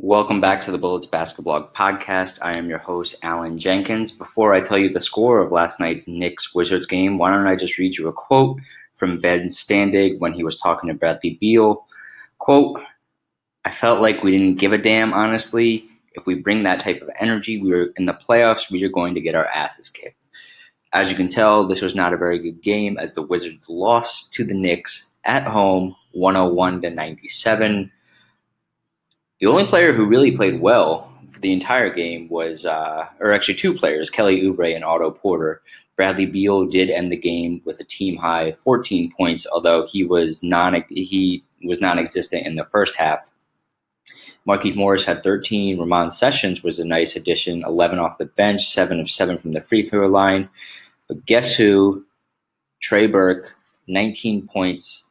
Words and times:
Welcome 0.00 0.40
back 0.40 0.60
to 0.60 0.70
the 0.70 0.78
Bullets 0.78 1.06
Basketball 1.06 1.70
Podcast. 1.74 2.38
I 2.40 2.56
am 2.56 2.68
your 2.68 2.78
host, 2.78 3.16
Alan 3.24 3.58
Jenkins. 3.58 4.12
Before 4.12 4.54
I 4.54 4.60
tell 4.60 4.78
you 4.78 4.88
the 4.88 5.00
score 5.00 5.40
of 5.40 5.50
last 5.50 5.80
night's 5.80 6.06
Knicks 6.06 6.54
Wizards 6.54 6.86
game, 6.86 7.18
why 7.18 7.32
don't 7.32 7.48
I 7.48 7.56
just 7.56 7.78
read 7.78 7.98
you 7.98 8.06
a 8.06 8.12
quote 8.12 8.60
from 8.94 9.20
Ben 9.20 9.48
Standig 9.48 10.20
when 10.20 10.32
he 10.32 10.44
was 10.44 10.56
talking 10.56 10.86
to 10.86 10.94
Bradley 10.94 11.36
Beal? 11.40 11.84
Quote, 12.38 12.80
I 13.64 13.72
felt 13.72 14.00
like 14.00 14.22
we 14.22 14.30
didn't 14.30 14.60
give 14.60 14.72
a 14.72 14.78
damn, 14.78 15.12
honestly. 15.12 15.88
If 16.12 16.28
we 16.28 16.36
bring 16.36 16.62
that 16.62 16.78
type 16.78 17.02
of 17.02 17.10
energy, 17.18 17.60
we 17.60 17.72
are 17.72 17.86
in 17.96 18.06
the 18.06 18.14
playoffs, 18.14 18.70
we 18.70 18.84
are 18.84 18.88
going 18.88 19.16
to 19.16 19.20
get 19.20 19.34
our 19.34 19.48
asses 19.48 19.90
kicked. 19.90 20.28
As 20.92 21.10
you 21.10 21.16
can 21.16 21.26
tell, 21.26 21.66
this 21.66 21.82
was 21.82 21.96
not 21.96 22.12
a 22.12 22.18
very 22.18 22.38
good 22.38 22.62
game 22.62 22.98
as 22.98 23.14
the 23.14 23.22
Wizards 23.22 23.68
lost 23.68 24.32
to 24.34 24.44
the 24.44 24.54
Knicks 24.54 25.08
at 25.24 25.42
home 25.42 25.96
101 26.12 26.82
to 26.82 26.90
97. 26.90 27.90
The 29.40 29.46
only 29.46 29.66
player 29.66 29.92
who 29.92 30.04
really 30.04 30.32
played 30.32 30.60
well 30.60 31.12
for 31.28 31.40
the 31.40 31.52
entire 31.52 31.90
game 31.90 32.28
was, 32.28 32.66
uh, 32.66 33.06
or 33.20 33.32
actually 33.32 33.54
two 33.54 33.74
players, 33.74 34.10
Kelly 34.10 34.42
Oubre 34.42 34.74
and 34.74 34.84
Otto 34.84 35.10
Porter. 35.10 35.62
Bradley 35.96 36.26
Beal 36.26 36.66
did 36.66 36.90
end 36.90 37.10
the 37.10 37.16
game 37.16 37.60
with 37.64 37.80
a 37.80 37.84
team 37.84 38.16
high 38.16 38.52
14 38.52 39.12
points, 39.16 39.46
although 39.52 39.86
he 39.86 40.04
was 40.04 40.42
non 40.42 40.84
he 40.88 41.42
was 41.64 41.80
non-existent 41.80 42.46
in 42.46 42.54
the 42.54 42.64
first 42.64 42.94
half. 42.96 43.32
Markieff 44.48 44.76
Morris 44.76 45.04
had 45.04 45.22
13. 45.22 45.78
Ramon 45.78 46.10
Sessions 46.10 46.62
was 46.62 46.78
a 46.78 46.84
nice 46.84 47.16
addition, 47.16 47.62
11 47.66 47.98
off 47.98 48.18
the 48.18 48.26
bench, 48.26 48.66
7 48.66 48.98
of 48.98 49.10
7 49.10 49.38
from 49.38 49.52
the 49.52 49.60
free 49.60 49.82
throw 49.82 50.06
line. 50.06 50.48
But 51.06 51.26
guess 51.26 51.54
who? 51.54 52.04
Trey 52.80 53.08
Burke, 53.08 53.56
19 53.88 54.46
points, 54.46 55.07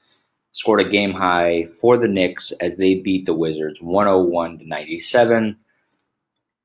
scored 0.51 0.81
a 0.81 0.89
game 0.89 1.13
high 1.13 1.65
for 1.79 1.97
the 1.97 2.07
Knicks 2.07 2.51
as 2.53 2.77
they 2.77 2.95
beat 2.95 3.25
the 3.25 3.33
Wizards 3.33 3.81
101 3.81 4.59
to 4.59 4.67
97. 4.67 5.57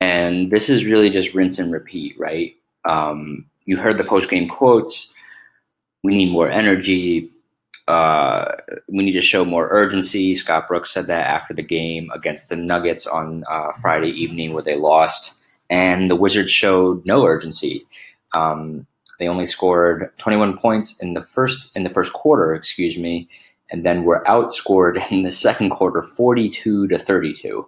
And 0.01 0.51
this 0.51 0.69
is 0.69 0.85
really 0.85 1.09
just 1.09 1.33
rinse 1.33 1.59
and 1.59 1.71
repeat, 1.71 2.17
right? 2.19 2.55
Um, 2.85 3.45
you 3.65 3.77
heard 3.77 3.97
the 3.97 4.03
post 4.03 4.29
game 4.29 4.49
quotes. 4.49 5.13
We 6.03 6.15
need 6.15 6.31
more 6.31 6.49
energy. 6.49 7.29
Uh, 7.87 8.51
we 8.87 9.03
need 9.03 9.13
to 9.13 9.21
show 9.21 9.45
more 9.45 9.67
urgency. 9.69 10.35
Scott 10.35 10.67
Brooks 10.67 10.91
said 10.91 11.07
that 11.07 11.27
after 11.27 11.53
the 11.53 11.63
game 11.63 12.09
against 12.13 12.49
the 12.49 12.55
Nuggets 12.55 13.05
on 13.07 13.43
uh, 13.49 13.71
Friday 13.81 14.09
evening, 14.09 14.53
where 14.53 14.63
they 14.63 14.75
lost, 14.75 15.35
and 15.69 16.09
the 16.09 16.15
Wizards 16.15 16.51
showed 16.51 17.05
no 17.05 17.25
urgency. 17.25 17.85
Um, 18.33 18.87
they 19.19 19.27
only 19.27 19.45
scored 19.45 20.11
21 20.17 20.57
points 20.57 20.99
in 20.99 21.13
the 21.13 21.21
first 21.21 21.71
in 21.75 21.83
the 21.83 21.89
first 21.89 22.13
quarter, 22.13 22.53
excuse 22.53 22.97
me, 22.97 23.27
and 23.71 23.85
then 23.85 24.01
we 24.01 24.07
were 24.07 24.23
outscored 24.27 24.99
in 25.11 25.23
the 25.23 25.31
second 25.31 25.69
quarter 25.69 26.01
42 26.01 26.87
to 26.87 26.97
32. 26.97 27.67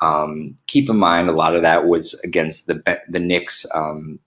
Um, 0.00 0.56
keep 0.66 0.88
in 0.88 0.96
mind, 0.96 1.28
a 1.28 1.32
lot 1.32 1.56
of 1.56 1.62
that 1.62 1.86
was 1.86 2.14
against 2.24 2.66
the 2.66 3.00
the 3.08 3.18
Knicks 3.18 3.66
um, 3.74 4.20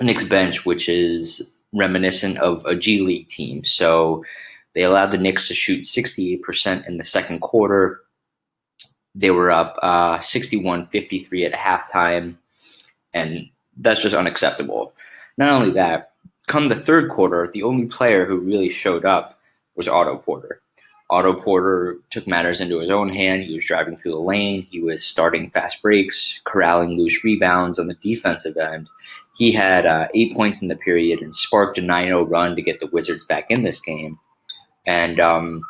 Knicks 0.00 0.24
bench, 0.24 0.64
which 0.64 0.88
is 0.88 1.50
reminiscent 1.72 2.38
of 2.38 2.64
a 2.64 2.76
G 2.76 3.00
League 3.00 3.28
team. 3.28 3.64
So 3.64 4.24
they 4.74 4.82
allowed 4.82 5.10
the 5.10 5.18
Knicks 5.18 5.48
to 5.48 5.54
shoot 5.54 5.82
68% 5.82 6.86
in 6.86 6.98
the 6.98 7.04
second 7.04 7.40
quarter. 7.40 8.00
They 9.14 9.32
were 9.32 9.50
up 9.50 9.76
uh, 9.82 10.20
61 10.20 10.86
53 10.86 11.44
at 11.44 11.52
halftime, 11.52 12.36
and 13.12 13.48
that's 13.76 14.02
just 14.02 14.14
unacceptable. 14.14 14.92
Not 15.36 15.50
only 15.50 15.72
that, 15.72 16.12
come 16.46 16.68
the 16.68 16.76
third 16.76 17.10
quarter, 17.10 17.50
the 17.52 17.64
only 17.64 17.86
player 17.86 18.26
who 18.26 18.38
really 18.38 18.70
showed 18.70 19.04
up 19.04 19.39
was 19.80 19.88
Otto 19.88 20.18
Porter. 20.18 20.60
Otto 21.08 21.32
Porter 21.32 21.96
took 22.10 22.26
matters 22.26 22.60
into 22.60 22.80
his 22.80 22.90
own 22.90 23.08
hand. 23.08 23.42
He 23.42 23.54
was 23.54 23.64
driving 23.64 23.96
through 23.96 24.12
the 24.12 24.20
lane. 24.20 24.60
He 24.70 24.78
was 24.78 25.02
starting 25.02 25.48
fast 25.48 25.80
breaks, 25.80 26.38
corralling 26.44 26.98
loose 26.98 27.24
rebounds 27.24 27.78
on 27.78 27.86
the 27.86 27.94
defensive 27.94 28.58
end. 28.58 28.90
He 29.38 29.52
had 29.52 29.86
uh, 29.86 30.08
eight 30.14 30.34
points 30.34 30.60
in 30.60 30.68
the 30.68 30.76
period 30.76 31.22
and 31.22 31.34
sparked 31.34 31.78
a 31.78 31.80
9 31.80 32.08
0 32.08 32.26
run 32.26 32.54
to 32.56 32.62
get 32.62 32.78
the 32.78 32.88
Wizards 32.88 33.24
back 33.24 33.50
in 33.50 33.62
this 33.62 33.80
game. 33.80 34.18
And, 34.86 35.18
um, 35.18 35.62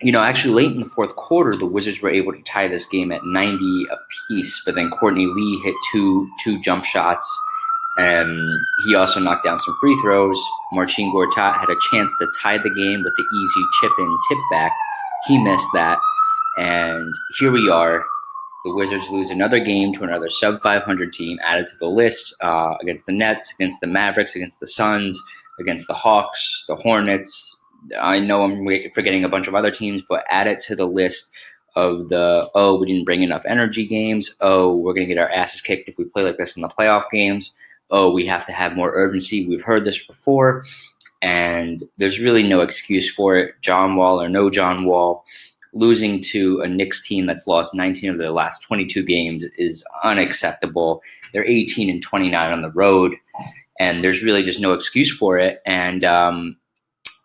you 0.00 0.12
know, 0.12 0.22
actually, 0.22 0.54
late 0.54 0.72
in 0.72 0.78
the 0.78 0.88
fourth 0.88 1.16
quarter, 1.16 1.56
the 1.56 1.66
Wizards 1.66 2.00
were 2.00 2.10
able 2.10 2.32
to 2.32 2.42
tie 2.42 2.68
this 2.68 2.84
game 2.84 3.10
at 3.10 3.24
90 3.24 3.86
apiece, 3.90 4.62
but 4.64 4.76
then 4.76 4.88
Courtney 4.88 5.26
Lee 5.26 5.60
hit 5.64 5.74
two, 5.90 6.30
two 6.44 6.60
jump 6.60 6.84
shots 6.84 7.28
and 8.00 8.66
he 8.84 8.94
also 8.94 9.20
knocked 9.20 9.44
down 9.44 9.58
some 9.60 9.76
free 9.78 9.94
throws. 10.00 10.40
Marcin 10.72 11.12
Gortat 11.12 11.54
had 11.54 11.68
a 11.68 11.76
chance 11.90 12.10
to 12.18 12.26
tie 12.42 12.56
the 12.56 12.70
game 12.70 13.02
with 13.02 13.14
the 13.14 13.24
easy 13.36 13.64
chip 13.80 13.92
in, 13.98 14.18
tip 14.28 14.38
back. 14.50 14.72
He 15.26 15.36
missed 15.36 15.68
that. 15.74 15.98
And 16.56 17.12
here 17.38 17.52
we 17.52 17.68
are. 17.68 18.06
The 18.64 18.74
Wizards 18.74 19.10
lose 19.10 19.30
another 19.30 19.60
game 19.60 19.92
to 19.94 20.04
another 20.04 20.30
sub 20.30 20.62
500 20.62 21.12
team 21.12 21.38
added 21.42 21.66
to 21.66 21.76
the 21.76 21.88
list 21.88 22.34
uh, 22.40 22.74
against 22.80 23.04
the 23.04 23.12
Nets, 23.12 23.52
against 23.52 23.82
the 23.82 23.86
Mavericks, 23.86 24.34
against 24.34 24.60
the 24.60 24.66
Suns, 24.66 25.20
against 25.58 25.86
the 25.86 25.94
Hawks, 25.94 26.64
the 26.68 26.76
Hornets. 26.76 27.58
I 28.00 28.18
know 28.18 28.42
I'm 28.42 28.66
forgetting 28.94 29.24
a 29.24 29.28
bunch 29.28 29.46
of 29.46 29.54
other 29.54 29.70
teams, 29.70 30.02
but 30.08 30.24
add 30.30 30.46
it 30.46 30.60
to 30.60 30.76
the 30.76 30.86
list 30.86 31.30
of 31.76 32.08
the 32.08 32.50
oh, 32.54 32.78
we 32.78 32.86
didn't 32.86 33.04
bring 33.04 33.22
enough 33.22 33.42
energy 33.44 33.86
games. 33.86 34.34
Oh, 34.40 34.74
we're 34.74 34.94
going 34.94 35.06
to 35.06 35.14
get 35.14 35.20
our 35.20 35.30
asses 35.30 35.60
kicked 35.60 35.88
if 35.88 35.98
we 35.98 36.04
play 36.04 36.22
like 36.22 36.38
this 36.38 36.56
in 36.56 36.62
the 36.62 36.68
playoff 36.68 37.04
games 37.12 37.52
oh, 37.90 38.10
we 38.10 38.26
have 38.26 38.46
to 38.46 38.52
have 38.52 38.76
more 38.76 38.92
urgency. 38.94 39.46
We've 39.46 39.62
heard 39.62 39.84
this 39.84 40.04
before, 40.04 40.64
and 41.22 41.84
there's 41.98 42.20
really 42.20 42.42
no 42.42 42.60
excuse 42.60 43.12
for 43.12 43.36
it. 43.36 43.54
John 43.60 43.96
Wall 43.96 44.20
or 44.20 44.28
no 44.28 44.50
John 44.50 44.84
Wall, 44.84 45.24
losing 45.72 46.20
to 46.20 46.60
a 46.60 46.68
Knicks 46.68 47.06
team 47.06 47.26
that's 47.26 47.46
lost 47.46 47.74
19 47.74 48.10
of 48.10 48.18
their 48.18 48.30
last 48.30 48.60
22 48.62 49.04
games 49.04 49.44
is 49.56 49.84
unacceptable. 50.02 51.02
They're 51.32 51.46
18 51.46 51.90
and 51.90 52.02
29 52.02 52.52
on 52.52 52.62
the 52.62 52.72
road, 52.72 53.14
and 53.78 54.02
there's 54.02 54.22
really 54.22 54.42
just 54.42 54.60
no 54.60 54.72
excuse 54.72 55.14
for 55.14 55.38
it. 55.38 55.60
And 55.66 56.04
um, 56.04 56.56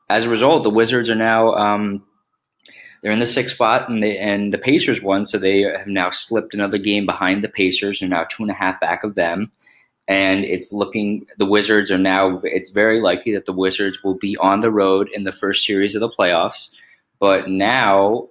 as 0.09 0.25
a 0.25 0.29
result, 0.29 0.63
the 0.63 0.69
Wizards 0.69 1.09
are 1.09 1.15
now. 1.15 1.53
Um, 1.55 2.03
they're 3.01 3.11
in 3.11 3.19
the 3.19 3.25
sixth 3.27 3.53
spot, 3.53 3.87
and, 3.87 4.01
they, 4.01 4.17
and 4.17 4.51
the 4.51 4.57
Pacers 4.57 5.01
won, 5.01 5.25
so 5.25 5.37
they 5.37 5.61
have 5.61 5.85
now 5.85 6.09
slipped 6.09 6.55
another 6.55 6.79
game 6.79 7.05
behind 7.05 7.43
the 7.43 7.49
Pacers. 7.49 7.99
They're 7.99 8.09
now 8.09 8.23
two 8.23 8.41
and 8.41 8.49
a 8.49 8.55
half 8.55 8.79
back 8.79 9.03
of 9.03 9.13
them 9.13 9.51
and 10.07 10.45
it's 10.45 10.71
looking 10.71 11.25
the 11.37 11.45
Wizards 11.45 11.91
are 11.91 11.97
now 11.97 12.39
it's 12.43 12.69
very 12.69 13.01
likely 13.01 13.33
that 13.33 13.45
the 13.45 13.53
Wizards 13.53 14.03
will 14.03 14.15
be 14.15 14.37
on 14.37 14.61
the 14.61 14.71
road 14.71 15.09
in 15.13 15.23
the 15.23 15.31
first 15.31 15.65
series 15.65 15.95
of 15.95 16.01
the 16.01 16.09
playoffs 16.09 16.69
but 17.19 17.49
now 17.49 18.29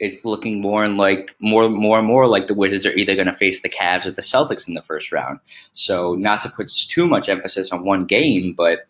it's 0.00 0.24
looking 0.24 0.60
more 0.60 0.84
and 0.84 0.98
like 0.98 1.34
more 1.40 1.68
more 1.68 1.98
and 1.98 2.06
more 2.06 2.26
like 2.26 2.46
the 2.46 2.54
Wizards 2.54 2.84
are 2.84 2.94
either 2.94 3.14
going 3.14 3.26
to 3.26 3.36
face 3.36 3.62
the 3.62 3.68
Cavs 3.68 4.06
or 4.06 4.10
the 4.10 4.22
Celtics 4.22 4.66
in 4.66 4.74
the 4.74 4.82
first 4.82 5.12
round. 5.12 5.38
So 5.72 6.14
not 6.14 6.42
to 6.42 6.48
put 6.48 6.68
too 6.70 7.06
much 7.06 7.28
emphasis 7.28 7.70
on 7.70 7.84
one 7.84 8.04
game 8.04 8.54
but 8.54 8.88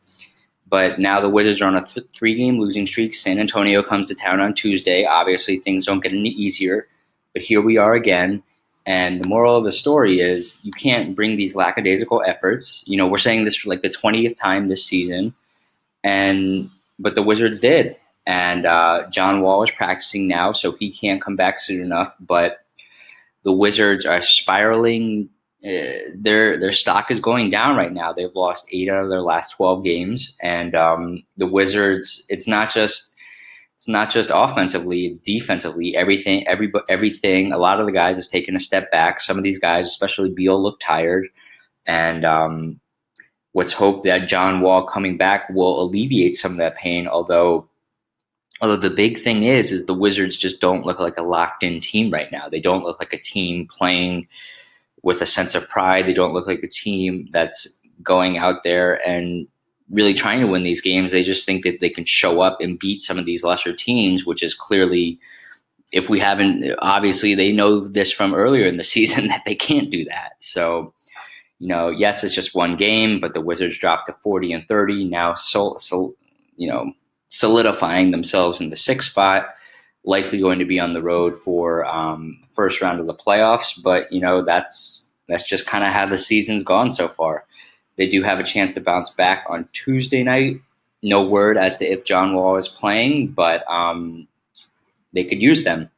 but 0.67 0.99
now 0.99 1.21
the 1.21 1.29
Wizards 1.29 1.61
are 1.61 1.67
on 1.67 1.77
a 1.77 1.85
th- 1.85 2.09
three 2.09 2.35
game 2.35 2.59
losing 2.59 2.87
streak. 2.87 3.15
San 3.15 3.39
Antonio 3.39 3.83
comes 3.83 4.09
to 4.09 4.15
town 4.15 4.41
on 4.41 4.55
Tuesday. 4.55 5.05
Obviously 5.05 5.59
things 5.59 5.87
don't 5.87 6.01
get 6.01 6.13
any 6.13 6.31
easier 6.31 6.89
but 7.35 7.43
here 7.43 7.61
we 7.61 7.77
are 7.77 7.95
again 7.95 8.43
and 8.87 9.21
the 9.21 9.29
moral 9.29 9.57
of 9.57 9.65
the 9.65 9.73
story 9.73 10.21
is 10.21 10.59
you 10.63 10.73
can't 10.73 11.17
bring 11.17 11.37
these 11.37 11.57
lackadaisical 11.57 12.23
efforts. 12.27 12.85
You 12.87 12.99
know, 12.99 13.07
we're 13.07 13.19
saying 13.19 13.45
this 13.45 13.57
for 13.57 13.71
like 13.71 13.81
the 13.81 13.89
20th 13.89 14.39
time 14.39 14.69
this 14.69 14.85
season. 14.85 15.35
And, 16.03 16.71
but 16.99 17.15
the 17.15 17.23
Wizards 17.23 17.61
did. 17.61 17.97
And 18.27 18.67
uh, 18.67 19.09
John 19.11 19.41
Wall 19.41 19.63
is 19.63 19.71
practicing 19.71 20.29
now, 20.29 20.53
so 20.53 20.73
he 20.73 20.91
can't 20.91 21.23
come 21.23 21.37
back 21.37 21.59
soon 21.59 21.83
enough. 21.83 22.15
But 22.21 22.65
the 23.43 23.53
Wizards 23.53 24.05
are 24.07 24.23
spiraling. 24.23 25.29
Uh, 25.63 26.13
their 26.15 26.59
their 26.59 26.73
stock 26.73 27.11
is 27.11 27.21
going 27.21 27.51
down 27.51 27.77
right 27.77 27.93
now. 27.93 28.13
They've 28.13 28.35
lost 28.35 28.69
eight 28.73 28.89
out 28.89 29.03
of 29.03 29.11
their 29.11 29.21
last 29.21 29.51
twelve 29.53 29.85
games, 29.85 30.37
and 30.43 30.75
um, 30.75 31.23
the 31.37 31.47
Wizards. 31.47 32.25
It's 32.31 32.49
not 32.49 32.73
just 32.73 33.14
it's 33.75 33.89
not 33.89 34.11
just 34.11 34.31
offensively; 34.33 35.07
it's 35.07 35.21
defensively. 35.21 35.97
Everything, 35.97 36.47
every 36.47 36.73
everything. 36.89 37.53
A 37.53 37.59
lot 37.59 37.81
of 37.81 37.87
the 37.87 37.93
guys 37.93 38.17
has 38.17 38.29
taken 38.29 38.55
a 38.55 38.61
step 38.61 38.91
back. 38.91 39.21
Some 39.21 39.37
of 39.37 39.45
these 39.45 39.59
guys, 39.59 39.87
especially 39.87 40.31
Beal, 40.31 40.63
look 40.63 40.79
tired, 40.81 41.29
and 41.85 42.25
um, 42.25 42.81
let's 43.53 43.73
hope 43.73 44.05
that 44.05 44.29
John 44.29 44.61
Wall 44.61 44.85
coming 44.85 45.17
back 45.17 45.49
will 45.51 45.83
alleviate 45.83 46.37
some 46.37 46.53
of 46.53 46.59
that 46.59 46.77
pain. 46.77 47.09
Although, 47.09 47.69
although 48.61 48.77
the 48.77 48.91
big 48.91 49.19
thing 49.19 49.43
is, 49.43 49.73
is 49.73 49.87
the 49.87 49.95
Wizards 49.95 50.37
just 50.37 50.61
don't 50.61 50.87
look 50.87 51.01
like 51.01 51.19
a 51.19 51.23
locked 51.23 51.63
in 51.63 51.81
team 51.81 52.13
right 52.13 52.31
now. 52.31 52.49
They 52.49 52.61
don't 52.61 52.85
look 52.85 53.01
like 53.01 53.13
a 53.13 53.19
team 53.19 53.67
playing 53.67 54.29
with 55.03 55.21
a 55.21 55.27
sense 55.27 55.55
of 55.55 55.69
pride. 55.69 56.07
They 56.07 56.15
don't 56.15 56.33
look 56.33 56.47
like 56.47 56.63
a 56.63 56.69
team 56.69 57.29
that's 57.33 57.79
going 58.03 58.39
out 58.39 58.63
there 58.63 59.07
and 59.07 59.49
really 59.91 60.15
trying 60.15 60.41
to 60.41 60.47
win 60.47 60.63
these 60.63 60.81
games. 60.81 61.11
They 61.11 61.23
just 61.23 61.45
think 61.47 61.65
that 61.65 61.81
they 61.81 61.91
can 61.91 62.05
show 62.05 62.41
up 62.41 62.59
and 62.61 62.79
beat 62.79 63.03
some 63.03 63.19
of 63.19 63.27
these 63.27 63.45
lesser 63.45 63.73
teams, 63.73 64.25
which 64.25 64.43
is 64.43 64.55
clearly, 64.55 65.19
if 65.93 66.09
we 66.09 66.21
haven't, 66.21 66.75
obviously 66.81 67.35
they 67.35 67.53
know 67.53 67.87
this 67.87 68.11
from 68.11 68.35
earlier 68.35 68.67
in 68.67 68.77
the 68.77 68.85
season 68.95 69.29
that 69.29 69.43
they 69.45 69.55
can't 69.55 69.91
do 69.91 70.05
that. 70.05 70.33
So, 70.41 70.95
you 71.59 71.69
know, 71.69 71.89
yes, 71.89 72.25
it's 72.25 72.35
just 72.35 72.55
one 72.55 72.77
game, 72.77 73.21
but 73.21 73.35
the 73.35 73.41
Wizards 73.41 73.79
dropped 73.79 74.07
to 74.07 74.13
40 74.15 74.53
and 74.53 74.69
30 74.69 75.05
now, 75.05 75.35
so, 75.35 75.77
so 75.79 76.15
you 76.57 76.69
know, 76.69 76.93
solidifying 77.29 78.11
themselves 78.11 78.61
in 78.61 78.71
the 78.71 78.77
sixth 78.77 79.11
spot. 79.11 79.49
likely 80.05 80.39
going 80.39 80.59
to 80.59 80.67
be 80.67 80.79
on 80.79 80.93
the 80.93 81.03
road 81.03 81.35
for 81.35 81.87
um, 81.87 82.39
first 82.53 82.81
round 82.83 83.01
of 83.01 83.07
the 83.07 83.15
playoffs. 83.15 83.81
But 83.83 84.13
you 84.13 84.21
know 84.21 84.43
that's 84.43 85.11
that's 85.29 85.49
just 85.49 85.67
kind 85.67 85.85
of 85.85 85.93
how 85.93 86.07
the 86.07 86.19
season's 86.19 86.63
gone 86.63 86.91
so 86.91 87.09
far. 87.09 87.47
They 87.97 88.09
do 88.09 88.23
have 88.23 88.41
a 88.41 88.45
chance 88.45 88.73
to 88.73 88.81
bounce 88.81 89.11
back 89.11 89.45
on 89.49 89.69
Tuesday 89.73 90.23
night. 90.23 90.61
No 91.03 91.23
word 91.23 91.57
as 91.57 91.77
to 91.79 91.85
if 91.85 92.05
John 92.05 92.35
Wall 92.35 92.57
is 92.57 92.69
playing, 92.69 93.29
but 93.29 93.65
um, 93.71 94.27
they 95.13 95.25
could 95.25 95.43
use 95.43 95.65
them. 95.65 95.91